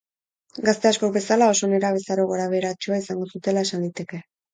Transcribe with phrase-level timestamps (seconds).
[0.67, 4.23] Gazte askok bezala, oso nerabezaro gorabeheratsua izan zutela esan liteke.